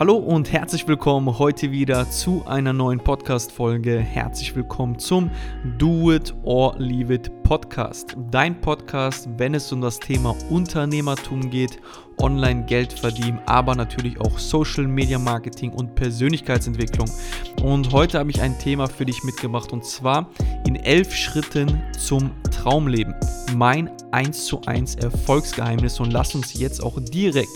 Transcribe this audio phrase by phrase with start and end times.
[0.00, 3.98] Hallo und herzlich willkommen heute wieder zu einer neuen Podcast-Folge.
[3.98, 5.30] Herzlich willkommen zum
[5.76, 8.16] Do It or Leave It Podcast.
[8.30, 11.80] Dein Podcast, wenn es um das Thema Unternehmertum geht,
[12.18, 17.10] online Geld verdienen, aber natürlich auch Social Media Marketing und Persönlichkeitsentwicklung.
[17.62, 20.30] Und heute habe ich ein Thema für dich mitgebracht und zwar
[20.66, 23.14] in elf Schritten zum Traumleben.
[23.54, 27.50] Mein 1 zu 1 Erfolgsgeheimnis und lass uns jetzt auch direkt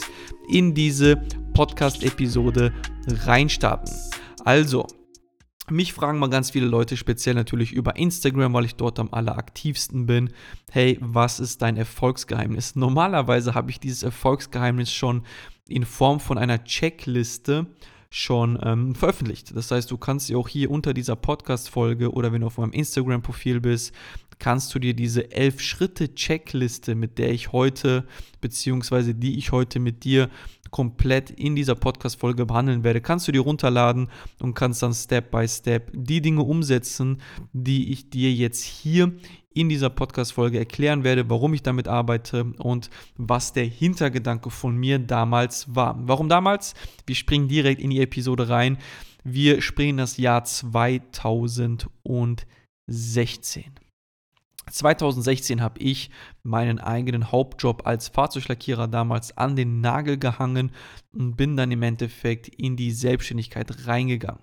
[0.48, 1.16] in diese
[1.54, 2.72] Podcast-Episode
[3.06, 3.94] reinstarten.
[4.44, 4.86] Also,
[5.70, 10.04] mich fragen mal ganz viele Leute, speziell natürlich über Instagram, weil ich dort am alleraktivsten
[10.04, 10.30] bin.
[10.70, 12.76] Hey, was ist dein Erfolgsgeheimnis?
[12.76, 15.22] Normalerweise habe ich dieses Erfolgsgeheimnis schon
[15.66, 17.66] in Form von einer Checkliste
[18.10, 19.56] schon ähm, veröffentlicht.
[19.56, 22.72] Das heißt, du kannst sie auch hier unter dieser Podcast-Folge oder wenn du auf meinem
[22.72, 23.92] Instagram-Profil bist,
[24.38, 28.04] kannst du dir diese elf Schritte Checkliste, mit der ich heute,
[28.40, 30.30] beziehungsweise die ich heute mit dir
[30.70, 34.08] komplett in dieser Podcast-Folge behandeln werde, kannst du dir runterladen
[34.40, 37.20] und kannst dann Step by Step die Dinge umsetzen,
[37.52, 39.12] die ich dir jetzt hier
[39.54, 44.98] in dieser Podcast-Folge erklären werde, warum ich damit arbeite und was der Hintergedanke von mir
[44.98, 45.96] damals war.
[46.00, 46.74] Warum damals?
[47.06, 48.78] Wir springen direkt in die Episode rein.
[49.22, 52.44] Wir springen das Jahr 2016.
[54.70, 56.10] 2016 habe ich
[56.42, 60.72] meinen eigenen Hauptjob als Fahrzeuglackierer damals an den Nagel gehangen
[61.12, 64.42] und bin dann im Endeffekt in die Selbstständigkeit reingegangen.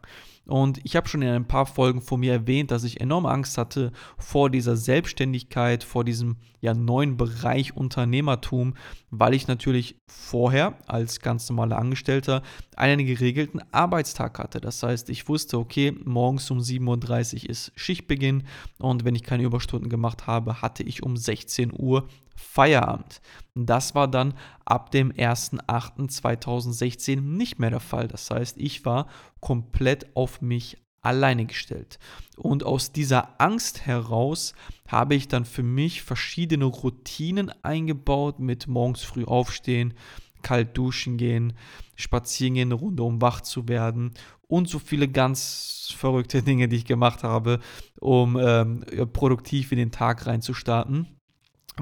[0.51, 3.57] Und ich habe schon in ein paar Folgen von mir erwähnt, dass ich enorm Angst
[3.57, 8.73] hatte vor dieser Selbstständigkeit, vor diesem ja, neuen Bereich Unternehmertum,
[9.11, 12.43] weil ich natürlich vorher als ganz normaler Angestellter
[12.75, 14.59] einen geregelten Arbeitstag hatte.
[14.59, 18.43] Das heißt, ich wusste, okay, morgens um 7.30 Uhr ist Schichtbeginn
[18.77, 23.21] und wenn ich keine Überstunden gemacht habe, hatte ich um 16 Uhr Feierabend.
[23.55, 24.33] Das war dann
[24.65, 28.07] ab dem 1.8.2016 nicht mehr der Fall.
[28.07, 29.07] Das heißt, ich war
[29.39, 31.99] komplett auf mich alleine gestellt.
[32.37, 34.53] Und aus dieser Angst heraus
[34.87, 39.93] habe ich dann für mich verschiedene Routinen eingebaut mit morgens früh aufstehen,
[40.41, 41.53] kalt duschen gehen,
[41.95, 44.13] spazieren gehen, eine Runde um wach zu werden
[44.47, 47.59] und so viele ganz verrückte Dinge, die ich gemacht habe,
[47.99, 51.07] um ähm, produktiv in den Tag reinzustarten.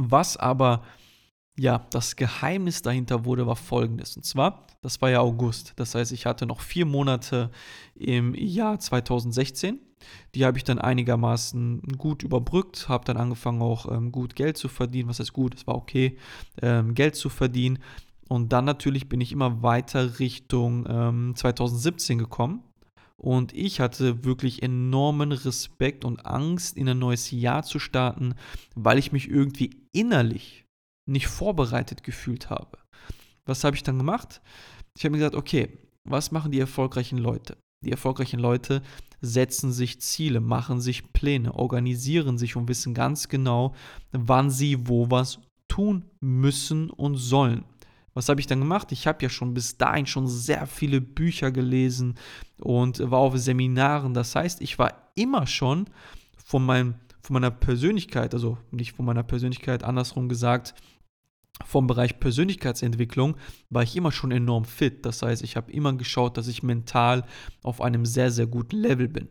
[0.02, 0.84] Was aber
[1.60, 4.16] ja, das Geheimnis dahinter wurde, war folgendes.
[4.16, 5.74] Und zwar, das war ja August.
[5.76, 7.52] Das heißt, ich hatte noch vier Monate
[7.96, 9.78] im Jahr 2016.
[10.36, 14.70] Die habe ich dann einigermaßen gut überbrückt, habe dann angefangen auch ähm, gut Geld zu
[14.70, 15.10] verdienen.
[15.10, 15.54] Was heißt gut?
[15.54, 16.18] Es war okay,
[16.62, 17.80] ähm, Geld zu verdienen.
[18.30, 22.64] Und dann natürlich bin ich immer weiter Richtung ähm, 2017 gekommen.
[23.20, 28.34] Und ich hatte wirklich enormen Respekt und Angst, in ein neues Jahr zu starten,
[28.76, 30.66] weil ich mich irgendwie innerlich
[31.06, 32.78] nicht vorbereitet gefühlt habe.
[33.46, 34.42] Was habe ich dann gemacht?
[34.98, 37.58] Ich habe mir gesagt, okay, was machen die erfolgreichen Leute?
[37.84, 38.82] Die erfolgreichen Leute
[39.22, 43.76] setzen sich Ziele, machen sich Pläne, organisieren sich und wissen ganz genau,
[44.12, 47.66] wann sie wo was tun müssen und sollen.
[48.14, 48.92] Was habe ich dann gemacht?
[48.92, 52.16] Ich habe ja schon bis dahin schon sehr viele Bücher gelesen
[52.60, 54.14] und war auf Seminaren.
[54.14, 55.86] Das heißt, ich war immer schon
[56.44, 60.74] von, meinem, von meiner Persönlichkeit, also nicht von meiner Persönlichkeit, andersrum gesagt,
[61.66, 63.38] vom Bereich Persönlichkeitsentwicklung
[63.70, 65.06] war ich immer schon enorm fit.
[65.06, 67.26] Das heißt, ich habe immer geschaut, dass ich mental
[67.64, 69.30] auf einem sehr, sehr guten Level bin.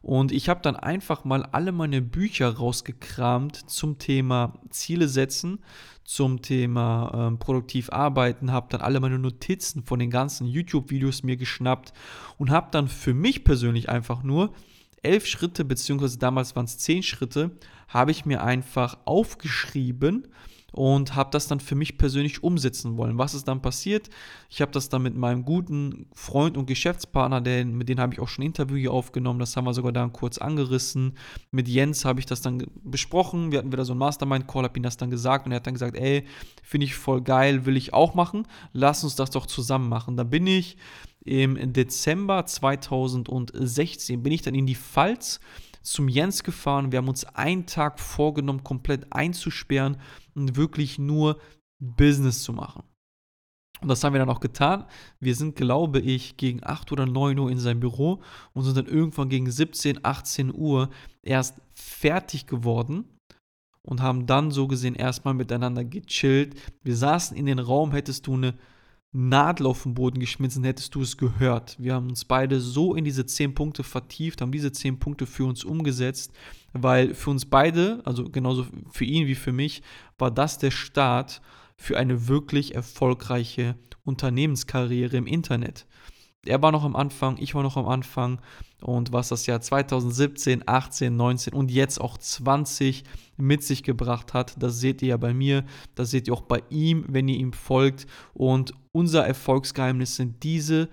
[0.00, 5.58] Und ich habe dann einfach mal alle meine Bücher rausgekramt zum Thema Ziele setzen,
[6.04, 11.36] zum Thema ähm, produktiv arbeiten, habe dann alle meine Notizen von den ganzen YouTube-Videos mir
[11.36, 11.92] geschnappt
[12.38, 14.54] und habe dann für mich persönlich einfach nur
[15.02, 17.50] elf Schritte, beziehungsweise damals waren es zehn Schritte,
[17.88, 20.28] habe ich mir einfach aufgeschrieben
[20.72, 23.16] und habe das dann für mich persönlich umsetzen wollen.
[23.16, 24.10] Was ist dann passiert?
[24.50, 28.20] Ich habe das dann mit meinem guten Freund und Geschäftspartner, der, mit dem habe ich
[28.20, 31.16] auch schon ein Interview hier aufgenommen, das haben wir sogar dann kurz angerissen.
[31.50, 34.82] Mit Jens habe ich das dann besprochen, wir hatten wieder so einen Mastermind-Call, habe ihm
[34.82, 36.24] das dann gesagt und er hat dann gesagt, ey,
[36.62, 40.16] finde ich voll geil, will ich auch machen, lass uns das doch zusammen machen.
[40.16, 40.76] Da bin ich
[41.24, 45.40] im Dezember 2016, bin ich dann in die Pfalz
[45.82, 46.92] zum Jens gefahren.
[46.92, 49.96] Wir haben uns einen Tag vorgenommen, komplett einzusperren
[50.56, 51.38] wirklich nur
[51.78, 52.82] Business zu machen.
[53.80, 54.86] Und das haben wir dann auch getan.
[55.20, 58.20] Wir sind, glaube ich, gegen 8 oder 9 Uhr in seinem Büro
[58.52, 60.90] und sind dann irgendwann gegen 17, 18 Uhr
[61.22, 63.04] erst fertig geworden
[63.82, 66.56] und haben dann so gesehen erstmal miteinander gechillt.
[66.82, 68.54] Wir saßen in den Raum, hättest du eine
[69.12, 71.76] Nadel auf den Boden geschmissen, hättest du es gehört.
[71.78, 75.46] Wir haben uns beide so in diese zehn Punkte vertieft, haben diese zehn Punkte für
[75.46, 76.32] uns umgesetzt,
[76.72, 79.82] weil für uns beide, also genauso für ihn wie für mich,
[80.18, 81.40] war das der Start
[81.76, 85.86] für eine wirklich erfolgreiche Unternehmenskarriere im Internet.
[86.46, 88.40] Er war noch am Anfang, ich war noch am Anfang.
[88.80, 93.02] Und was das Jahr 2017, 18, 19 und jetzt auch 20
[93.36, 96.62] mit sich gebracht hat, das seht ihr ja bei mir, das seht ihr auch bei
[96.70, 98.06] ihm, wenn ihr ihm folgt.
[98.34, 100.88] Und unser Erfolgsgeheimnis sind diese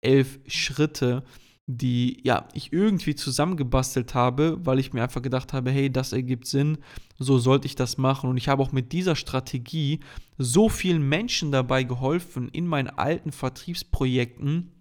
[0.00, 1.24] elf Schritte,
[1.70, 6.46] die ja ich irgendwie zusammengebastelt habe, weil ich mir einfach gedacht habe, hey, das ergibt
[6.46, 6.78] Sinn,
[7.18, 8.30] so sollte ich das machen.
[8.30, 10.00] Und ich habe auch mit dieser Strategie
[10.38, 14.72] so vielen Menschen dabei geholfen, in meinen alten Vertriebsprojekten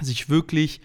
[0.00, 0.80] sich wirklich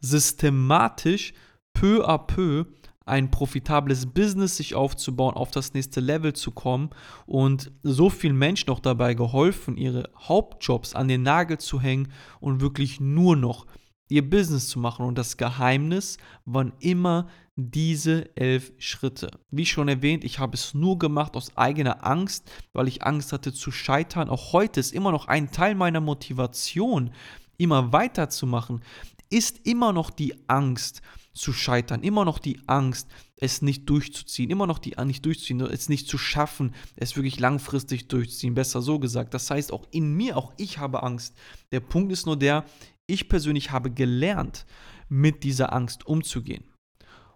[0.00, 1.32] systematisch
[1.72, 2.66] peu à peu
[3.06, 6.90] ein profitables Business sich aufzubauen, auf das nächste Level zu kommen
[7.24, 12.60] und so vielen Menschen auch dabei geholfen, ihre Hauptjobs an den Nagel zu hängen und
[12.60, 13.64] wirklich nur noch
[14.08, 15.04] ihr Business zu machen.
[15.04, 19.30] Und das Geheimnis waren immer diese elf Schritte.
[19.50, 23.52] Wie schon erwähnt, ich habe es nur gemacht aus eigener Angst, weil ich Angst hatte
[23.52, 24.28] zu scheitern.
[24.28, 27.10] Auch heute ist immer noch ein Teil meiner Motivation,
[27.56, 28.82] immer weiterzumachen,
[29.30, 31.00] ist immer noch die Angst
[31.32, 35.60] zu scheitern, immer noch die Angst, es nicht durchzuziehen, immer noch die Angst, nicht durchzuziehen,
[35.60, 39.34] es nicht zu schaffen, es wirklich langfristig durchzuziehen, besser so gesagt.
[39.34, 41.34] Das heißt, auch in mir, auch ich habe Angst.
[41.72, 42.64] Der Punkt ist nur der,
[43.06, 44.66] ich persönlich habe gelernt,
[45.08, 46.64] mit dieser Angst umzugehen.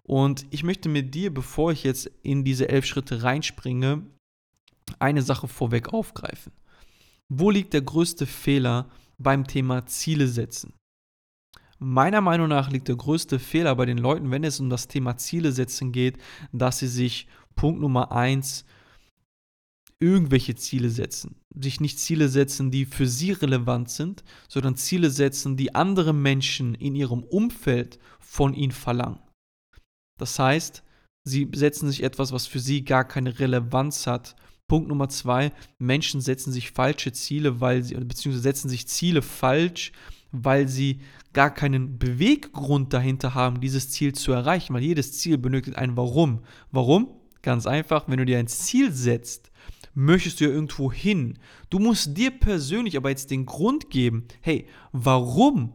[0.03, 4.05] Und ich möchte mit dir, bevor ich jetzt in diese elf Schritte reinspringe,
[4.99, 6.51] eine Sache vorweg aufgreifen.
[7.29, 10.73] Wo liegt der größte Fehler beim Thema Ziele setzen?
[11.79, 15.17] Meiner Meinung nach liegt der größte Fehler bei den Leuten, wenn es um das Thema
[15.17, 16.17] Ziele setzen geht,
[16.51, 18.65] dass sie sich Punkt Nummer eins
[20.01, 21.35] irgendwelche Ziele setzen.
[21.55, 26.75] Sich nicht Ziele setzen, die für sie relevant sind, sondern Ziele setzen, die andere Menschen
[26.75, 29.19] in ihrem Umfeld von ihnen verlangen.
[30.17, 30.83] Das heißt,
[31.23, 34.35] sie setzen sich etwas, was für sie gar keine Relevanz hat.
[34.67, 39.91] Punkt Nummer zwei, Menschen setzen sich falsche Ziele, weil sie, beziehungsweise setzen sich Ziele falsch,
[40.31, 41.01] weil sie
[41.33, 46.43] gar keinen Beweggrund dahinter haben, dieses Ziel zu erreichen, weil jedes Ziel benötigt ein Warum.
[46.71, 47.09] Warum?
[47.41, 49.50] Ganz einfach, wenn du dir ein Ziel setzt,
[49.93, 51.37] möchtest du ja irgendwo hin.
[51.69, 55.73] Du musst dir persönlich aber jetzt den Grund geben, hey, warum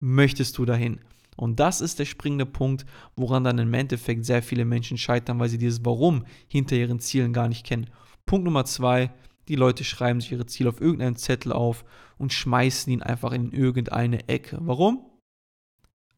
[0.00, 1.00] möchtest du dahin?
[1.36, 5.48] Und das ist der springende Punkt, woran dann im Endeffekt sehr viele Menschen scheitern, weil
[5.48, 7.90] sie dieses Warum hinter ihren Zielen gar nicht kennen.
[8.24, 9.12] Punkt Nummer zwei,
[9.48, 11.84] die Leute schreiben sich ihre Ziele auf irgendeinen Zettel auf
[12.18, 14.58] und schmeißen ihn einfach in irgendeine Ecke.
[14.62, 15.04] Warum?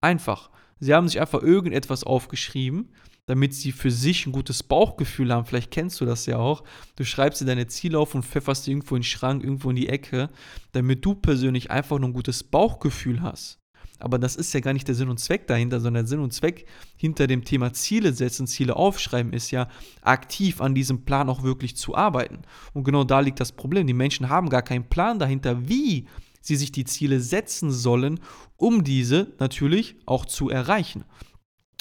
[0.01, 0.51] Einfach.
[0.81, 2.91] Sie haben sich einfach irgendetwas aufgeschrieben,
[3.29, 5.45] damit sie für sich ein gutes Bauchgefühl haben.
[5.45, 6.65] Vielleicht kennst du das ja auch.
[6.97, 9.77] Du schreibst dir deine Ziele auf und pfefferst die irgendwo in den Schrank, irgendwo in
[9.77, 10.31] die Ecke,
[10.73, 13.59] damit du persönlich einfach nur ein gutes Bauchgefühl hast.
[13.99, 16.33] Aber das ist ja gar nicht der Sinn und Zweck dahinter, sondern der Sinn und
[16.33, 16.67] Zweck
[16.97, 19.69] hinter dem Thema Ziele setzen, Ziele aufschreiben, ist ja
[20.01, 22.39] aktiv an diesem Plan auch wirklich zu arbeiten.
[22.73, 23.87] Und genau da liegt das Problem.
[23.87, 26.07] Die Menschen haben gar keinen Plan dahinter, wie
[26.41, 28.21] sie sich die Ziele setzen sollen,
[28.57, 31.05] um diese natürlich auch zu erreichen.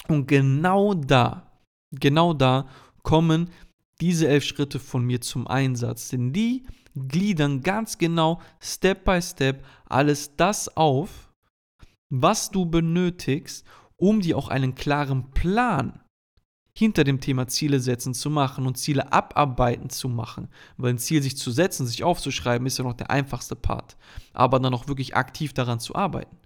[0.08, 1.52] Und genau da,
[1.92, 2.66] genau da
[3.02, 3.50] kommen
[4.00, 6.08] diese elf Schritte von mir zum Einsatz.
[6.08, 11.32] Denn die gliedern ganz genau Step by Step alles das auf,
[12.10, 13.66] was du benötigst,
[13.96, 16.00] um dir auch einen klaren Plan
[16.76, 20.48] hinter dem Thema Ziele setzen zu machen und Ziele abarbeiten zu machen.
[20.76, 23.96] Weil ein Ziel sich zu setzen, sich aufzuschreiben, ist ja noch der einfachste Part.
[24.32, 26.36] Aber dann auch wirklich aktiv daran zu arbeiten.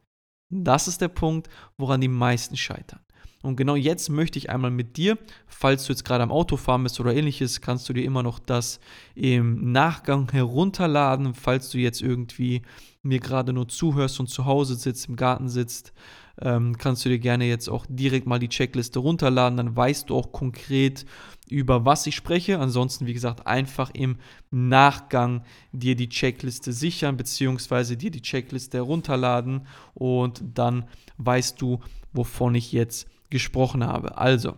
[0.48, 3.00] Das ist der Punkt, woran die meisten scheitern.
[3.42, 6.84] Und genau jetzt möchte ich einmal mit dir, falls du jetzt gerade am Auto fahren
[6.84, 8.80] bist oder ähnliches, kannst du dir immer noch das
[9.14, 12.62] im Nachgang herunterladen, falls du jetzt irgendwie
[13.02, 15.92] mir gerade nur zuhörst und zu Hause sitzt, im Garten sitzt,
[16.40, 20.16] ähm, kannst du dir gerne jetzt auch direkt mal die Checkliste runterladen, dann weißt du
[20.16, 21.04] auch konkret,
[21.48, 22.58] über was ich spreche.
[22.58, 24.16] Ansonsten, wie gesagt, einfach im
[24.50, 30.84] Nachgang dir die Checkliste sichern, beziehungsweise dir die Checkliste herunterladen und dann
[31.18, 31.80] weißt du,
[32.12, 34.16] wovon ich jetzt gesprochen habe.
[34.18, 34.56] Also,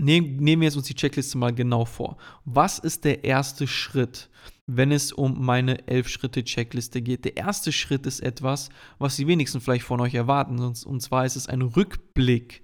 [0.00, 2.16] nehmen wir jetzt uns die Checkliste mal genau vor.
[2.46, 4.30] Was ist der erste Schritt,
[4.66, 7.26] wenn es um meine elf Schritte Checkliste geht?
[7.26, 10.58] Der erste Schritt ist etwas, was die wenigsten vielleicht von euch erwarten.
[10.58, 12.62] Und zwar ist es ein Rückblick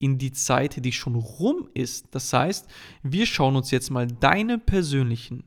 [0.00, 2.14] in die Zeit, die schon rum ist.
[2.14, 2.68] Das heißt,
[3.02, 5.44] wir schauen uns jetzt mal deine persönlichen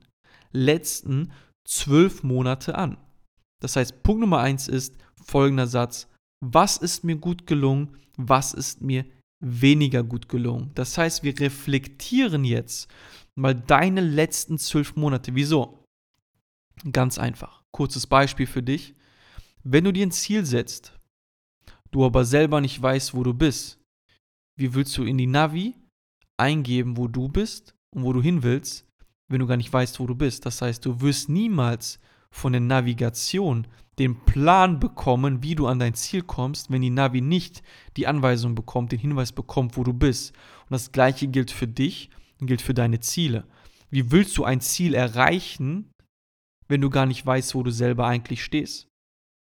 [0.51, 1.31] letzten
[1.67, 2.98] zwölf Monate an.
[3.62, 4.95] Das heißt, Punkt Nummer eins ist
[5.25, 6.07] folgender Satz.
[6.41, 7.97] Was ist mir gut gelungen?
[8.17, 9.05] was ist mir
[9.39, 10.71] weniger gut gelungen.
[10.75, 12.89] Das heißt, wir reflektieren jetzt
[13.35, 15.35] mal deine letzten zwölf Monate.
[15.35, 15.83] Wieso?
[16.91, 17.63] Ganz einfach.
[17.71, 18.95] Kurzes Beispiel für dich.
[19.63, 20.97] Wenn du dir ein Ziel setzt,
[21.91, 23.79] du aber selber nicht weißt, wo du bist,
[24.57, 25.75] wie willst du in die Navi
[26.37, 28.87] eingeben, wo du bist und wo du hin willst,
[29.27, 30.45] wenn du gar nicht weißt, wo du bist?
[30.45, 31.99] Das heißt, du wirst niemals
[32.31, 33.67] von der Navigation
[33.99, 37.63] den Plan bekommen, wie du an dein Ziel kommst, wenn die Navi nicht
[37.95, 40.33] die Anweisung bekommt, den Hinweis bekommt, wo du bist.
[40.63, 42.09] Und das gleiche gilt für dich
[42.39, 43.45] und gilt für deine Ziele.
[43.89, 45.91] Wie willst du ein Ziel erreichen,
[46.67, 48.87] wenn du gar nicht weißt, wo du selber eigentlich stehst?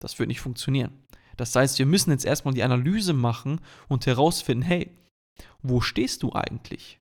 [0.01, 0.93] Das wird nicht funktionieren.
[1.37, 4.91] Das heißt, wir müssen jetzt erstmal die Analyse machen und herausfinden, hey,
[5.63, 6.99] wo stehst du eigentlich?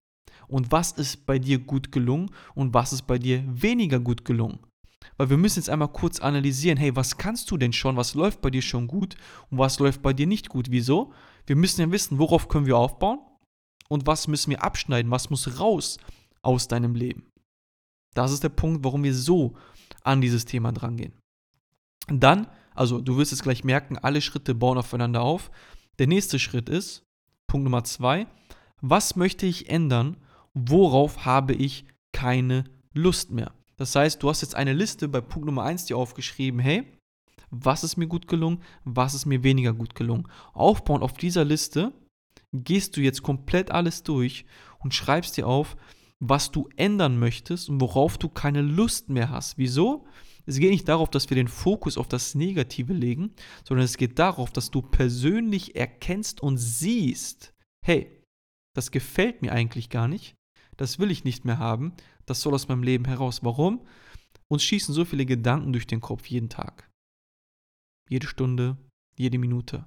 [0.48, 4.60] Und was ist bei dir gut gelungen und was ist bei dir weniger gut gelungen?
[5.17, 8.41] Weil wir müssen jetzt einmal kurz analysieren, hey, was kannst du denn schon, was läuft
[8.41, 9.15] bei dir schon gut
[9.50, 10.72] und was läuft bei dir nicht gut?
[10.72, 11.13] Wieso?
[11.46, 13.20] Wir müssen ja wissen, worauf können wir aufbauen
[13.89, 15.98] und was müssen wir abschneiden, was muss raus
[16.41, 17.27] aus deinem Leben.
[18.13, 19.55] Das ist der Punkt, warum wir so
[20.03, 21.13] an dieses Thema drangehen.
[22.08, 25.51] Dann, also du wirst es gleich merken, alle Schritte bauen aufeinander auf.
[26.00, 27.03] Der nächste Schritt ist,
[27.48, 28.27] Punkt Nummer zwei,
[28.81, 30.17] was möchte ich ändern,
[30.53, 33.53] worauf habe ich keine Lust mehr?
[33.81, 36.83] Das heißt, du hast jetzt eine Liste bei Punkt Nummer 1 dir aufgeschrieben, hey,
[37.50, 40.27] was ist mir gut gelungen, was ist mir weniger gut gelungen.
[40.53, 41.91] Aufbauend auf dieser Liste
[42.53, 44.45] gehst du jetzt komplett alles durch
[44.81, 45.77] und schreibst dir auf,
[46.19, 49.57] was du ändern möchtest und worauf du keine Lust mehr hast.
[49.57, 50.05] Wieso?
[50.45, 53.33] Es geht nicht darauf, dass wir den Fokus auf das Negative legen,
[53.63, 57.51] sondern es geht darauf, dass du persönlich erkennst und siehst,
[57.83, 58.21] hey,
[58.75, 60.35] das gefällt mir eigentlich gar nicht,
[60.77, 61.93] das will ich nicht mehr haben,
[62.25, 63.44] das soll aus meinem Leben heraus.
[63.44, 63.86] Warum?
[64.48, 66.90] Uns schießen so viele Gedanken durch den Kopf jeden Tag.
[68.10, 68.78] Jede Stunde,
[69.18, 69.86] jede Minute.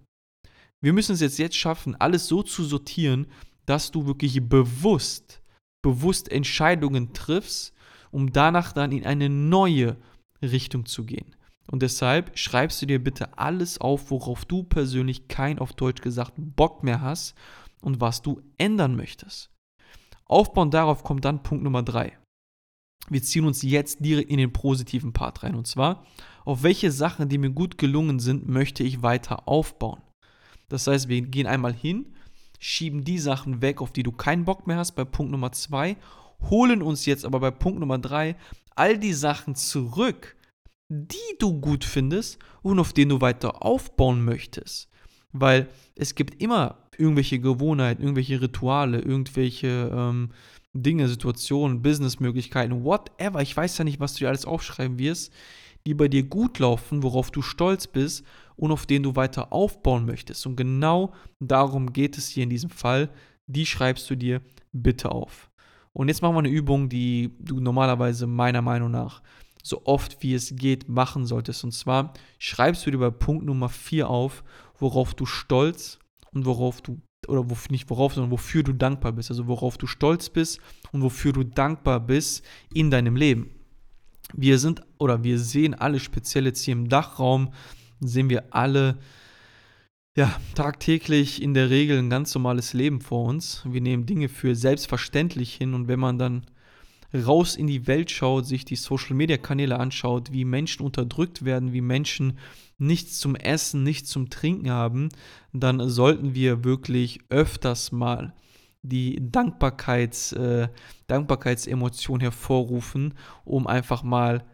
[0.82, 3.26] Wir müssen es jetzt jetzt schaffen, alles so zu sortieren,
[3.66, 5.42] dass du wirklich bewusst,
[5.82, 7.74] bewusst Entscheidungen triffst,
[8.10, 9.96] um danach dann in eine neue
[10.42, 11.36] Richtung zu gehen.
[11.70, 16.34] Und deshalb schreibst du dir bitte alles auf, worauf du persönlich kein auf Deutsch gesagt
[16.36, 17.34] Bock mehr hast
[17.80, 19.50] und was du ändern möchtest.
[20.26, 22.18] Aufbauend darauf kommt dann Punkt Nummer drei.
[23.08, 25.54] Wir ziehen uns jetzt direkt in den positiven Part rein.
[25.54, 26.06] Und zwar,
[26.44, 30.00] auf welche Sachen, die mir gut gelungen sind, möchte ich weiter aufbauen.
[30.68, 32.14] Das heißt, wir gehen einmal hin,
[32.58, 35.96] schieben die Sachen weg, auf die du keinen Bock mehr hast, bei Punkt Nummer zwei,
[36.48, 38.36] holen uns jetzt aber bei Punkt Nummer drei
[38.74, 40.36] all die Sachen zurück,
[40.88, 44.88] die du gut findest und auf denen du weiter aufbauen möchtest.
[45.32, 50.30] Weil es gibt immer irgendwelche Gewohnheiten, irgendwelche Rituale, irgendwelche ähm,
[50.74, 53.40] Dinge, Situationen, Businessmöglichkeiten, whatever.
[53.40, 55.32] Ich weiß ja nicht, was du dir alles aufschreiben wirst,
[55.86, 58.24] die bei dir gut laufen, worauf du stolz bist
[58.56, 60.46] und auf denen du weiter aufbauen möchtest.
[60.46, 63.10] Und genau darum geht es hier in diesem Fall.
[63.46, 64.40] Die schreibst du dir
[64.72, 65.50] bitte auf.
[65.92, 69.22] Und jetzt machen wir eine Übung, die du normalerweise meiner Meinung nach
[69.64, 71.64] so oft wie es geht machen solltest.
[71.64, 74.44] Und zwar schreibst du dir bei Punkt Nummer 4 auf,
[74.78, 75.98] worauf du stolz
[76.32, 79.30] und worauf du, oder wof, nicht worauf, sondern wofür du dankbar bist.
[79.30, 80.60] Also worauf du stolz bist
[80.92, 83.50] und wofür du dankbar bist in deinem Leben.
[84.32, 87.52] Wir sind oder wir sehen alle, speziell jetzt hier im Dachraum,
[88.00, 88.98] sehen wir alle
[90.16, 93.62] ja, tagtäglich in der Regel ein ganz normales Leben vor uns.
[93.64, 96.46] Wir nehmen Dinge für selbstverständlich hin und wenn man dann
[97.14, 102.38] raus in die Welt schaut, sich die Social-Media-Kanäle anschaut, wie Menschen unterdrückt werden, wie Menschen
[102.78, 105.08] nichts zum Essen, nichts zum Trinken haben,
[105.52, 108.34] dann sollten wir wirklich öfters mal
[108.82, 110.68] die Dankbarkeits, äh,
[111.06, 113.14] Dankbarkeitsemotion hervorrufen,
[113.44, 114.44] um einfach mal ein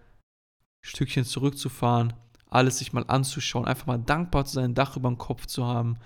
[0.82, 2.12] Stückchen zurückzufahren,
[2.46, 5.66] alles sich mal anzuschauen, einfach mal dankbar zu sein, ein Dach über dem Kopf zu
[5.66, 5.96] haben,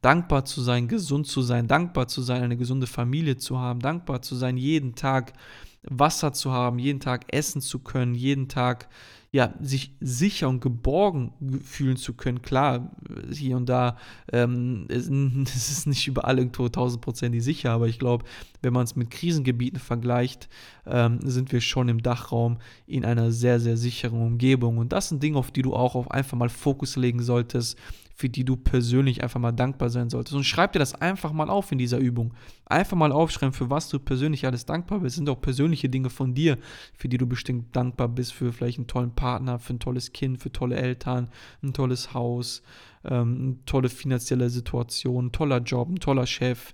[0.00, 4.22] dankbar zu sein, gesund zu sein, dankbar zu sein, eine gesunde Familie zu haben, dankbar
[4.22, 5.34] zu sein, jeden Tag
[5.82, 8.88] Wasser zu haben, jeden Tag essen zu können, jeden Tag
[9.34, 11.32] ja, sich sicher und geborgen
[11.64, 12.40] fühlen zu können.
[12.40, 12.92] Klar,
[13.32, 13.96] hier und da
[14.32, 18.26] ähm, es, ist nicht überall irgendwo tausendprozentig sicher, aber ich glaube,
[18.62, 20.48] wenn man es mit Krisengebieten vergleicht,
[20.86, 24.78] ähm, sind wir schon im Dachraum in einer sehr, sehr sicheren Umgebung.
[24.78, 27.76] Und das sind Dinge, auf die du auch auf einfach mal Fokus legen solltest,
[28.14, 30.36] für die du persönlich einfach mal dankbar sein solltest.
[30.36, 32.32] Und schreib dir das einfach mal auf in dieser Übung.
[32.64, 35.14] Einfach mal aufschreiben, für was du persönlich alles dankbar bist.
[35.14, 36.58] Das sind auch persönliche Dinge von dir,
[36.96, 40.38] für die du bestimmt dankbar bist, für vielleicht einen tollen Partner, für ein tolles Kind,
[40.38, 41.28] für tolle Eltern,
[41.62, 42.62] ein tolles Haus,
[43.04, 46.72] ähm, eine tolle finanzielle Situation, ein toller Job, ein toller Chef,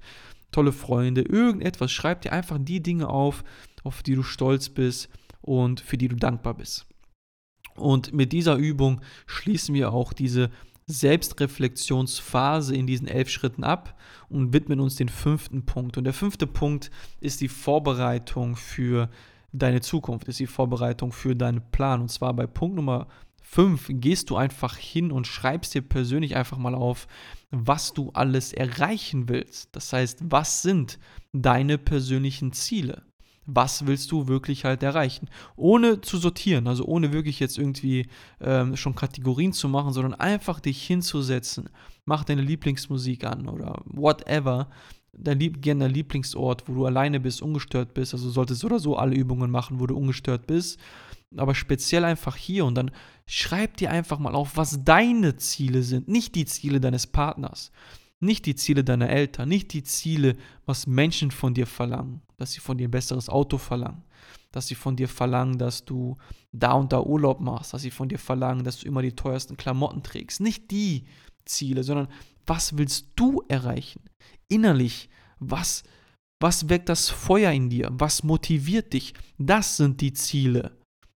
[0.52, 1.90] tolle Freunde, irgendetwas.
[1.90, 3.44] Schreib dir einfach die Dinge auf,
[3.82, 5.08] auf die du stolz bist
[5.40, 6.86] und für die du dankbar bist.
[7.76, 10.50] Und mit dieser Übung schließen wir auch diese
[10.90, 15.96] Selbstreflexionsphase in diesen elf Schritten ab und widmen uns den fünften Punkt.
[15.96, 19.10] Und der fünfte Punkt ist die Vorbereitung für
[19.52, 22.00] deine Zukunft, ist die Vorbereitung für deinen Plan.
[22.00, 23.06] Und zwar bei Punkt Nummer
[23.42, 27.08] 5 gehst du einfach hin und schreibst dir persönlich einfach mal auf,
[27.50, 29.74] was du alles erreichen willst.
[29.74, 30.98] Das heißt, was sind
[31.32, 33.02] deine persönlichen Ziele?
[33.46, 35.28] Was willst du wirklich halt erreichen.
[35.56, 38.06] Ohne zu sortieren, also ohne wirklich jetzt irgendwie
[38.40, 41.70] ähm, schon Kategorien zu machen, sondern einfach dich hinzusetzen.
[42.04, 44.68] Mach deine Lieblingsmusik an oder whatever.
[45.12, 48.14] Dein Lieb gerne Lieblingsort, wo du alleine bist, ungestört bist.
[48.14, 50.78] Also solltest du oder so alle Übungen machen, wo du ungestört bist.
[51.36, 52.90] Aber speziell einfach hier und dann
[53.26, 57.70] schreib dir einfach mal auf, was deine Ziele sind, nicht die Ziele deines Partners.
[58.22, 60.36] Nicht die Ziele deiner Eltern, nicht die Ziele,
[60.66, 64.04] was Menschen von dir verlangen, dass sie von dir ein besseres Auto verlangen,
[64.52, 66.18] dass sie von dir verlangen, dass du
[66.52, 69.56] da und da Urlaub machst, dass sie von dir verlangen, dass du immer die teuersten
[69.56, 70.40] Klamotten trägst.
[70.40, 71.06] Nicht die
[71.46, 72.08] Ziele, sondern
[72.46, 74.02] was willst du erreichen?
[74.48, 75.08] Innerlich,
[75.38, 75.82] was,
[76.40, 77.88] was weckt das Feuer in dir?
[77.92, 79.14] Was motiviert dich?
[79.38, 80.72] Das sind die Ziele,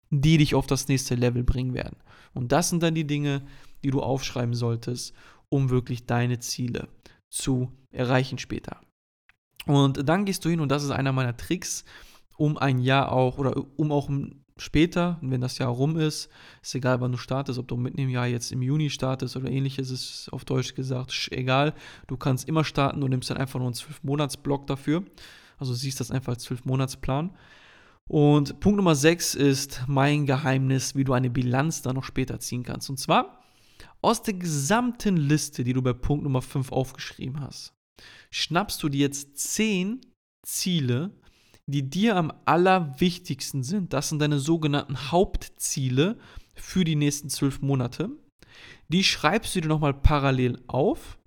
[0.09, 1.97] die dich auf das nächste Level bringen werden.
[2.33, 3.41] Und das sind dann die Dinge,
[3.83, 5.13] die du aufschreiben solltest
[5.53, 6.87] um wirklich deine Ziele
[7.29, 8.81] zu erreichen später.
[9.67, 11.85] Und dann gehst du hin und das ist einer meiner Tricks,
[12.37, 14.09] um ein Jahr auch oder um auch
[14.57, 16.27] später, wenn das Jahr rum ist,
[16.63, 19.47] ist egal, wann du startest, ob du mitten im Jahr jetzt im Juni startest oder
[19.51, 21.75] ähnliches, ist auf Deutsch gesagt, egal.
[22.07, 25.03] Du kannst immer starten, du nimmst dann einfach nur einen 12-Monats-Block dafür.
[25.59, 27.29] Also siehst das einfach als 12-Monats-Plan.
[28.09, 32.63] Und Punkt Nummer 6 ist mein Geheimnis, wie du eine Bilanz dann noch später ziehen
[32.63, 32.89] kannst.
[32.89, 33.42] Und zwar
[34.03, 37.73] aus der gesamten Liste, die du bei Punkt Nummer 5 aufgeschrieben hast,
[38.31, 40.01] schnappst du dir jetzt 10
[40.45, 41.11] Ziele,
[41.67, 43.93] die dir am allerwichtigsten sind.
[43.93, 46.17] Das sind deine sogenannten Hauptziele
[46.55, 48.09] für die nächsten zwölf Monate.
[48.89, 51.17] Die schreibst du dir nochmal parallel auf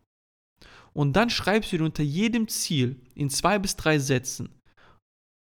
[0.93, 4.51] und dann schreibst du dir unter jedem Ziel in zwei bis drei Sätzen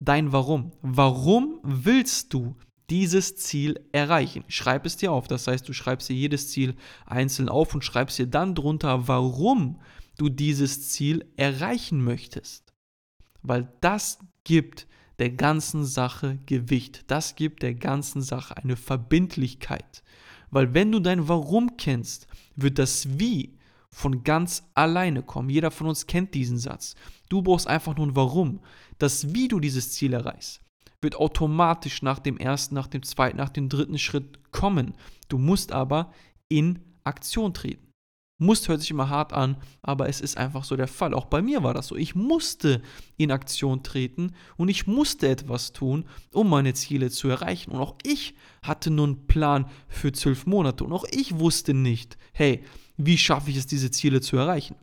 [0.02, 0.72] dein Warum.
[0.82, 2.56] Warum willst du
[2.90, 4.44] dieses Ziel erreichen.
[4.48, 5.26] Schreib es dir auf.
[5.26, 6.74] Das heißt, du schreibst dir jedes Ziel
[7.06, 9.80] einzeln auf und schreibst dir dann drunter, warum
[10.18, 12.72] du dieses Ziel erreichen möchtest.
[13.42, 14.86] Weil das gibt
[15.18, 17.04] der ganzen Sache Gewicht.
[17.06, 20.02] Das gibt der ganzen Sache eine Verbindlichkeit.
[20.50, 23.58] Weil wenn du dein Warum kennst, wird das Wie
[23.90, 25.50] von ganz alleine kommen.
[25.50, 26.94] Jeder von uns kennt diesen Satz.
[27.28, 28.60] Du brauchst einfach nur ein Warum.
[28.99, 30.63] Das Wie du dieses Ziel erreichst
[31.04, 34.95] wird automatisch nach dem ersten, nach dem zweiten, nach dem dritten Schritt kommen.
[35.28, 36.12] Du musst aber
[36.49, 37.84] in Aktion treten.
[38.38, 41.14] Musst hört sich immer hart an, aber es ist einfach so der Fall.
[41.14, 41.95] Auch bei mir war das so.
[41.95, 42.82] Ich musste
[43.17, 47.71] in Aktion treten und ich musste etwas tun, um meine Ziele zu erreichen.
[47.71, 50.82] Und auch ich hatte nun einen Plan für zwölf Monate.
[50.82, 52.64] Und auch ich wusste nicht, hey,
[52.97, 54.75] wie schaffe ich es, diese Ziele zu erreichen?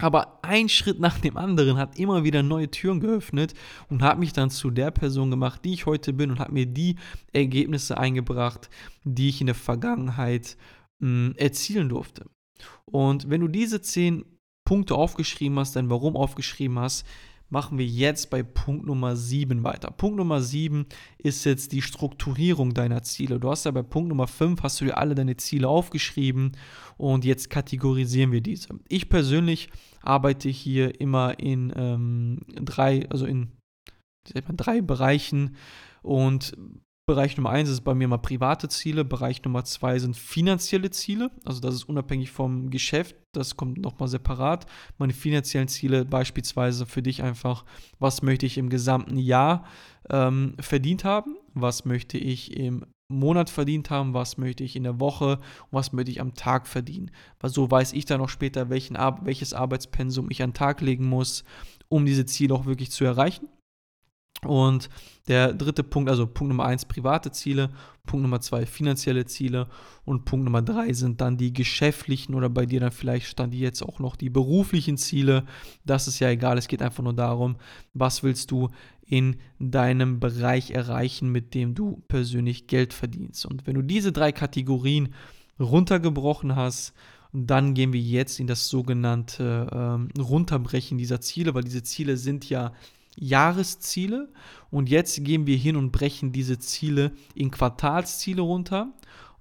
[0.00, 3.54] Aber ein Schritt nach dem anderen hat immer wieder neue Türen geöffnet
[3.88, 6.66] und hat mich dann zu der Person gemacht, die ich heute bin und hat mir
[6.66, 6.96] die
[7.32, 8.70] Ergebnisse eingebracht,
[9.04, 10.56] die ich in der Vergangenheit
[11.00, 12.26] mh, hm, erzielen durfte.
[12.84, 14.24] Und wenn du diese zehn
[14.64, 17.06] Punkte aufgeschrieben hast, dein Warum aufgeschrieben hast,
[17.50, 19.90] machen wir jetzt bei Punkt Nummer 7 weiter.
[19.90, 20.86] Punkt Nummer 7
[21.18, 23.40] ist jetzt die Strukturierung deiner Ziele.
[23.40, 26.52] Du hast ja bei Punkt Nummer 5 hast du dir alle deine Ziele aufgeschrieben
[26.96, 28.68] und jetzt kategorisieren wir diese.
[28.88, 29.68] Ich persönlich
[30.02, 33.52] arbeite hier immer in ähm, drei, also in
[34.24, 35.56] drei Bereichen
[36.02, 36.54] und
[37.10, 39.04] Bereich Nummer eins ist bei mir mal private Ziele.
[39.04, 41.32] Bereich Nummer zwei sind finanzielle Ziele.
[41.44, 43.16] Also das ist unabhängig vom Geschäft.
[43.32, 44.66] Das kommt nochmal separat.
[44.96, 47.64] Meine finanziellen Ziele beispielsweise für dich einfach,
[47.98, 49.64] was möchte ich im gesamten Jahr
[50.08, 51.36] ähm, verdient haben?
[51.52, 52.86] Was möchte ich im
[53.18, 56.66] Monat verdient haben, was möchte ich in der Woche und was möchte ich am Tag
[56.66, 57.10] verdienen.
[57.40, 61.06] Weil so weiß ich dann auch später, welchen, welches Arbeitspensum ich an den Tag legen
[61.06, 61.44] muss,
[61.88, 63.48] um diese Ziele auch wirklich zu erreichen.
[64.44, 64.88] Und
[65.28, 67.70] der dritte Punkt, also Punkt Nummer eins, private Ziele,
[68.06, 69.68] Punkt Nummer zwei, finanzielle Ziele
[70.04, 73.82] und Punkt Nummer drei sind dann die geschäftlichen oder bei dir dann vielleicht stand jetzt
[73.82, 75.44] auch noch die beruflichen Ziele.
[75.84, 77.56] Das ist ja egal, es geht einfach nur darum,
[77.94, 78.70] was willst du
[79.02, 83.44] in deinem Bereich erreichen, mit dem du persönlich Geld verdienst.
[83.44, 85.14] Und wenn du diese drei Kategorien
[85.58, 86.94] runtergebrochen hast,
[87.32, 92.48] dann gehen wir jetzt in das sogenannte ähm, Runterbrechen dieser Ziele, weil diese Ziele sind
[92.48, 92.72] ja
[93.16, 94.28] Jahresziele
[94.70, 98.92] und jetzt gehen wir hin und brechen diese Ziele in Quartalsziele runter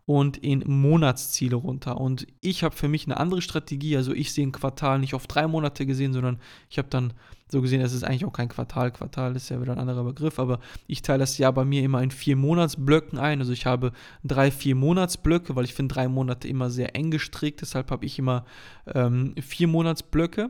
[0.10, 2.02] und in Monatsziele runter.
[2.02, 3.96] Und ich habe für mich eine andere Strategie.
[3.96, 7.14] Also ich sehe ein Quartal nicht auf drei Monate gesehen, sondern ich habe dann
[7.48, 8.90] so gesehen, es ist eigentlich auch kein Quartal.
[8.90, 12.02] Quartal ist ja wieder ein anderer Begriff, aber ich teile das Jahr bei mir immer
[12.02, 13.40] in vier Monatsblöcken ein.
[13.40, 13.92] Also ich habe
[14.24, 17.62] drei, vier Monatsblöcke, weil ich finde drei Monate immer sehr eng gestrickt.
[17.62, 18.46] Deshalb habe ich immer
[18.88, 20.50] ähm, vier Monatsblöcke.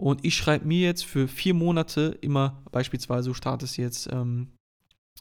[0.00, 4.52] Und ich schreibe mir jetzt für vier Monate immer, beispielsweise, du startest jetzt, ähm,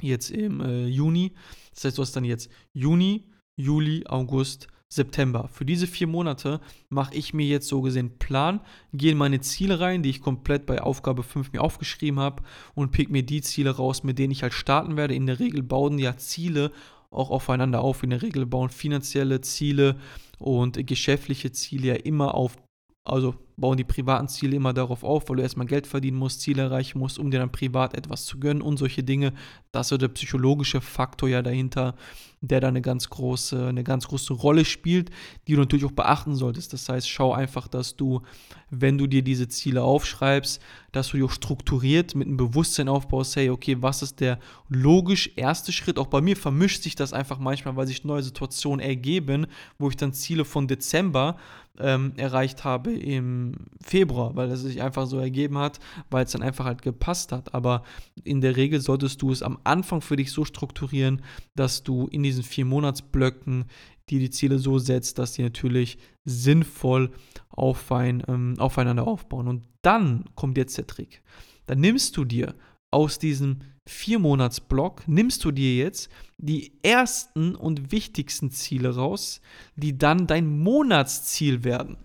[0.01, 1.33] jetzt im äh, Juni.
[1.73, 3.25] Das heißt, du hast dann jetzt Juni,
[3.59, 5.49] Juli, August, September.
[5.51, 8.61] Für diese vier Monate mache ich mir jetzt so gesehen Plan,
[8.93, 12.91] gehe in meine Ziele rein, die ich komplett bei Aufgabe 5 mir aufgeschrieben habe und
[12.91, 15.15] pick mir die Ziele raus, mit denen ich halt starten werde.
[15.15, 16.71] In der Regel bauen ja Ziele
[17.09, 18.03] auch aufeinander auf.
[18.03, 19.97] In der Regel bauen finanzielle Ziele
[20.39, 22.57] und geschäftliche Ziele ja immer auf
[23.08, 26.63] also bauen die privaten Ziele immer darauf auf, weil du erstmal Geld verdienen musst, Ziele
[26.63, 29.34] erreichen musst, um dir dann privat etwas zu gönnen und solche Dinge.
[29.72, 31.96] Das ist so der psychologische Faktor ja dahinter,
[32.41, 35.10] der da eine ganz große, eine ganz große Rolle spielt,
[35.48, 36.72] die du natürlich auch beachten solltest.
[36.72, 38.22] Das heißt, schau einfach, dass du,
[38.70, 43.36] wenn du dir diese Ziele aufschreibst, dass du die auch strukturiert mit einem Bewusstsein aufbaust,
[43.38, 44.38] hey, okay, was ist der
[44.70, 45.98] logisch erste Schritt?
[45.98, 49.48] Auch bei mir vermischt sich das einfach manchmal, weil sich neue Situationen ergeben,
[49.80, 51.38] wo ich dann Ziele von Dezember
[51.79, 56.41] ähm, erreicht habe im Februar, weil es sich einfach so ergeben hat, weil es dann
[56.41, 57.53] einfach halt gepasst hat.
[57.53, 57.83] Aber
[58.23, 61.21] in der Regel solltest du es am Anfang für dich so strukturieren,
[61.55, 63.65] dass du in diesen vier Monatsblöcken
[64.09, 67.11] dir die Ziele so setzt, dass die natürlich sinnvoll
[67.49, 69.47] auf ein, ähm, aufeinander aufbauen.
[69.47, 71.21] Und dann kommt jetzt der Trick.
[71.65, 72.55] Dann nimmst du dir
[72.91, 79.41] aus diesem Vier-Monats-Block nimmst du dir jetzt die ersten und wichtigsten Ziele raus,
[79.76, 81.97] die dann dein Monatsziel werden.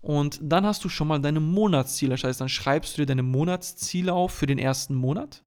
[0.00, 2.12] Und dann hast du schon mal deine Monatsziele.
[2.12, 5.42] Das heißt, dann schreibst du dir deine Monatsziele auf für den ersten Monat.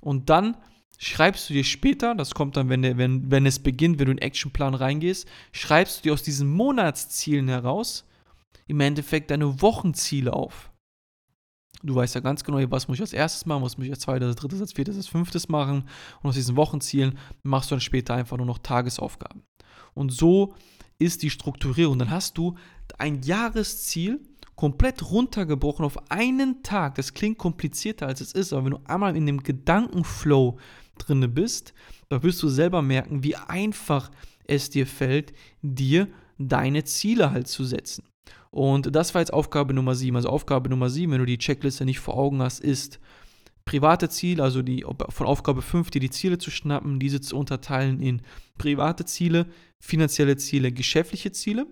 [0.00, 0.56] Und dann
[0.98, 4.18] schreibst du dir später, das kommt dann, wenn, wenn, wenn es beginnt, wenn du in
[4.18, 8.06] den Actionplan reingehst, schreibst du dir aus diesen Monatszielen heraus
[8.66, 10.69] im Endeffekt deine Wochenziele auf.
[11.82, 14.00] Du weißt ja ganz genau, was muss ich als erstes machen, was muss ich als
[14.00, 15.84] zweites, als drittes, als viertes, als fünftes machen.
[16.22, 19.42] Und aus diesen Wochenzielen machst du dann später einfach nur noch Tagesaufgaben.
[19.94, 20.54] Und so
[20.98, 21.98] ist die Strukturierung.
[21.98, 22.56] Dann hast du
[22.98, 24.20] ein Jahresziel
[24.56, 26.96] komplett runtergebrochen auf einen Tag.
[26.96, 30.58] Das klingt komplizierter als es ist, aber wenn du einmal in dem Gedankenflow
[30.98, 31.72] drinne bist,
[32.10, 34.10] dann wirst du selber merken, wie einfach
[34.46, 38.04] es dir fällt, dir deine Ziele halt zu setzen.
[38.50, 40.16] Und das war jetzt Aufgabe Nummer 7.
[40.16, 42.98] Also Aufgabe Nummer 7, wenn du die Checkliste nicht vor Augen hast, ist
[43.64, 48.00] private Ziele, also die von Aufgabe 5 dir die Ziele zu schnappen, diese zu unterteilen
[48.00, 48.22] in
[48.58, 49.46] private Ziele,
[49.78, 51.66] finanzielle Ziele, geschäftliche Ziele.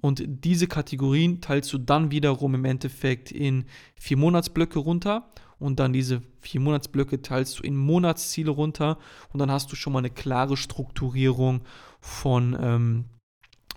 [0.00, 3.64] Und diese Kategorien teilst du dann wiederum im Endeffekt in
[3.96, 8.98] vier Monatsblöcke runter und dann diese vier Monatsblöcke teilst du in Monatsziele runter
[9.32, 11.62] und dann hast du schon mal eine klare Strukturierung
[12.00, 13.04] von ähm,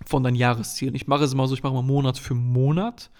[0.06, 0.94] von deinen Jahreszielen.
[0.94, 3.10] Ich mache es immer so, ich mache mal Monat für Monat,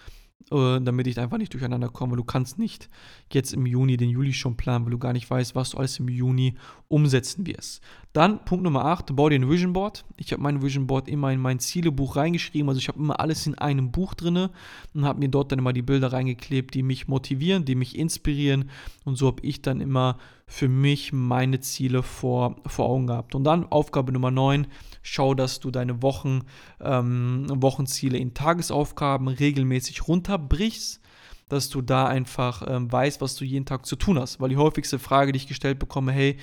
[0.51, 2.15] äh, damit ich einfach nicht durcheinander komme.
[2.15, 2.89] Du kannst nicht
[3.31, 5.99] jetzt im Juni den Juli schon planen, weil du gar nicht weißt, was du alles
[5.99, 6.55] im Juni
[6.87, 7.81] umsetzen wirst.
[8.13, 10.05] Dann Punkt Nummer 8, bau dir ein Vision Board.
[10.17, 13.47] Ich habe mein Vision Board immer in mein Zielebuch reingeschrieben, also ich habe immer alles
[13.47, 14.49] in einem Buch drin
[14.93, 18.69] und habe mir dort dann immer die Bilder reingeklebt, die mich motivieren, die mich inspirieren
[19.03, 23.33] und so habe ich dann immer für mich meine Ziele vor, vor Augen gehabt.
[23.33, 24.67] Und dann Aufgabe Nummer 9,
[25.01, 26.41] schau, dass du deine Wochen,
[26.81, 31.01] ähm, Wochenziele in Tagesaufgaben regelmäßig runterbrichst
[31.49, 34.39] dass du da einfach ähm, weißt, was du jeden Tag zu tun hast.
[34.39, 36.37] Weil die häufigste Frage, die ich gestellt bekomme, hey,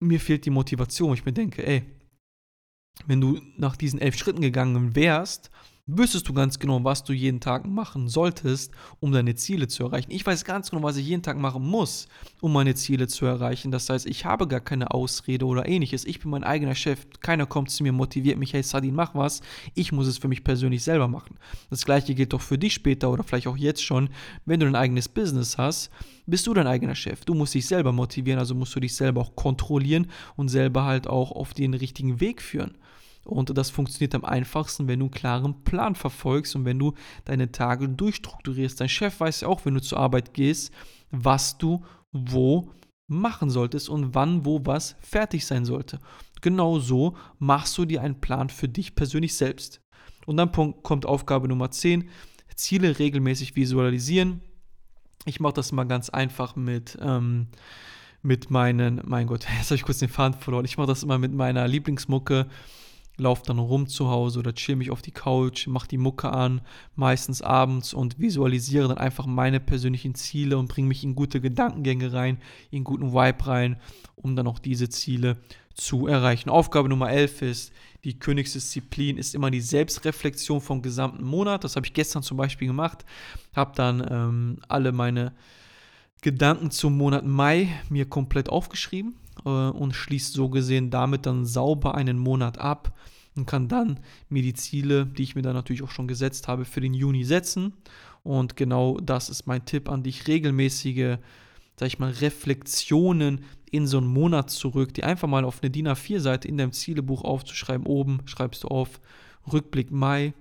[0.00, 1.14] mir fehlt die Motivation.
[1.14, 1.82] Ich mir denke, ey,
[3.06, 5.50] wenn du nach diesen elf Schritten gegangen wärst
[5.86, 10.10] wüsstest du ganz genau, was du jeden Tag machen solltest, um deine Ziele zu erreichen.
[10.10, 12.08] Ich weiß ganz genau, was ich jeden Tag machen muss,
[12.40, 13.70] um meine Ziele zu erreichen.
[13.70, 16.04] Das heißt, ich habe gar keine Ausrede oder ähnliches.
[16.04, 17.06] Ich bin mein eigener Chef.
[17.20, 19.42] Keiner kommt zu mir, motiviert mich, hey Sadin, mach was.
[19.74, 21.38] Ich muss es für mich persönlich selber machen.
[21.70, 24.08] Das gleiche gilt doch für dich später oder vielleicht auch jetzt schon.
[24.44, 25.90] Wenn du ein eigenes Business hast,
[26.26, 27.24] bist du dein eigener Chef.
[27.24, 31.06] Du musst dich selber motivieren, also musst du dich selber auch kontrollieren und selber halt
[31.06, 32.76] auch auf den richtigen Weg führen.
[33.26, 37.50] Und das funktioniert am einfachsten, wenn du einen klaren Plan verfolgst und wenn du deine
[37.50, 38.80] Tage durchstrukturierst.
[38.80, 40.72] Dein Chef weiß ja auch, wenn du zur Arbeit gehst,
[41.10, 42.70] was du wo
[43.08, 45.98] machen solltest und wann wo was fertig sein sollte.
[46.40, 49.80] Genau so machst du dir einen Plan für dich persönlich selbst.
[50.26, 52.08] Und dann kommt Aufgabe Nummer 10,
[52.56, 54.40] Ziele regelmäßig visualisieren.
[55.24, 57.48] Ich mache das mal ganz einfach mit, ähm,
[58.22, 60.64] mit meinen, mein Gott, jetzt habe ich kurz den Faden verloren.
[60.64, 62.46] Ich mache das immer mit meiner Lieblingsmucke
[63.16, 66.60] laufe dann rum zu Hause oder chill mich auf die Couch, mache die Mucke an,
[66.94, 72.12] meistens abends und visualisiere dann einfach meine persönlichen Ziele und bringe mich in gute Gedankengänge
[72.12, 72.38] rein,
[72.70, 73.80] in guten Vibe rein,
[74.16, 75.38] um dann auch diese Ziele
[75.74, 76.50] zu erreichen.
[76.50, 77.72] Aufgabe Nummer 11 ist,
[78.04, 81.64] die Königsdisziplin ist immer die Selbstreflexion vom gesamten Monat.
[81.64, 83.04] Das habe ich gestern zum Beispiel gemacht,
[83.54, 85.32] habe dann ähm, alle meine
[86.22, 89.14] Gedanken zum Monat Mai mir komplett aufgeschrieben
[89.46, 92.92] äh, und schließt so gesehen damit dann sauber einen Monat ab
[93.34, 96.66] und kann dann mir die Ziele, die ich mir dann natürlich auch schon gesetzt habe,
[96.66, 97.72] für den Juni setzen.
[98.22, 101.18] Und genau das ist mein Tipp an dich, regelmäßige
[101.78, 105.88] sag ich mal, Reflexionen in so einen Monat zurück, die einfach mal auf eine DIN
[105.88, 107.86] A4-Seite in deinem Zielebuch aufzuschreiben.
[107.86, 109.00] Oben schreibst du auf
[109.52, 110.32] Rückblick Mai,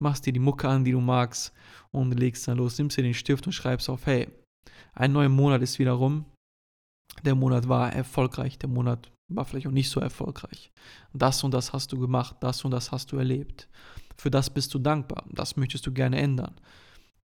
[0.00, 1.52] machst dir die Mucke an, die du magst
[1.92, 4.28] und legst dann los, nimmst dir den Stift und schreibst auf, hey,
[4.92, 6.24] ein neuer Monat ist wieder rum.
[7.24, 10.72] Der Monat war erfolgreich, der Monat war vielleicht auch nicht so erfolgreich.
[11.12, 13.68] Das und das hast du gemacht, das und das hast du erlebt.
[14.16, 16.54] Für das bist du dankbar, das möchtest du gerne ändern.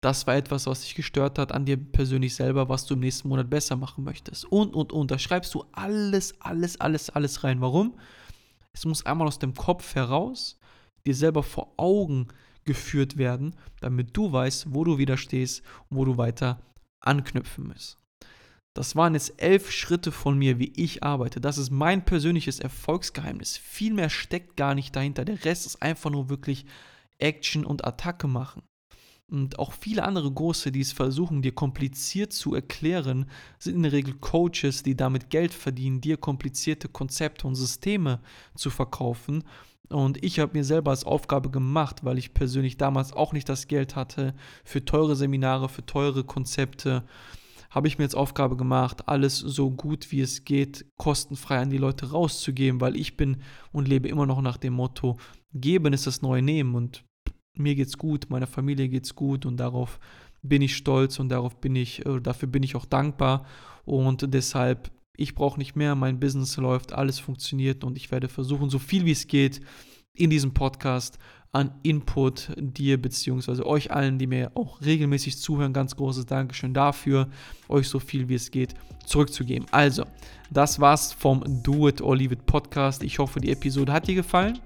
[0.02, 3.28] Das war etwas, was dich gestört hat an dir persönlich selber, was du im nächsten
[3.28, 4.46] Monat besser machen möchtest.
[4.46, 5.10] Und, und, und.
[5.10, 7.60] Da schreibst du alles, alles, alles, alles rein.
[7.60, 7.98] Warum?
[8.72, 10.60] Es muss einmal aus dem Kopf heraus
[11.08, 12.28] dir selber vor Augen
[12.66, 16.62] geführt werden, damit du weißt, wo du wieder stehst und wo du weiter
[17.00, 17.98] anknüpfen musst.
[18.76, 21.40] Das waren jetzt elf Schritte von mir, wie ich arbeite.
[21.40, 23.56] Das ist mein persönliches Erfolgsgeheimnis.
[23.56, 25.24] Viel mehr steckt gar nicht dahinter.
[25.24, 26.66] Der Rest ist einfach nur wirklich
[27.18, 28.64] Action und Attacke machen.
[29.28, 33.94] Und auch viele andere Große, die es versuchen, dir kompliziert zu erklären, sind in der
[33.94, 38.20] Regel Coaches, die damit Geld verdienen, dir komplizierte Konzepte und Systeme
[38.56, 39.46] zu verkaufen.
[39.88, 43.68] Und ich habe mir selber als Aufgabe gemacht, weil ich persönlich damals auch nicht das
[43.70, 44.36] Geld hatte
[44.66, 47.06] für teure Seminare, für teure Konzepte,
[47.76, 51.78] habe ich mir als Aufgabe gemacht, alles so gut wie es geht, kostenfrei an die
[51.78, 53.42] Leute rauszugeben, weil ich bin
[53.74, 55.18] und lebe immer noch nach dem Motto,
[55.54, 57.04] geben ist das neue Nehmen und
[57.54, 60.00] mir geht's gut, meiner Familie geht's gut und darauf
[60.42, 63.46] bin ich stolz und darauf bin ich, äh, dafür bin ich auch dankbar
[63.84, 68.70] und deshalb, ich brauche nicht mehr, mein Business läuft, alles funktioniert und ich werde versuchen,
[68.70, 69.60] so viel wie es geht,
[70.14, 71.20] in diesem Podcast
[71.52, 73.64] an Input dir bzw.
[73.64, 77.30] euch allen, die mir auch regelmäßig zuhören, ganz großes Dankeschön dafür,
[77.70, 79.68] euch so viel wie es geht zurückzugeben.
[79.72, 80.04] Also,
[80.52, 83.04] das war's vom Do It or Leave It Podcast.
[83.04, 84.60] Ich hoffe, die Episode hat dir gefallen.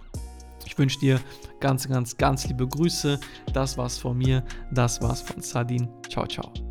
[0.66, 1.20] Ich wünsche dir
[1.60, 3.20] ganz, ganz, ganz liebe Grüße.
[3.54, 4.44] Das war's von mir.
[4.72, 5.88] Das war's von Sadin.
[6.10, 6.69] Ciao, ciao.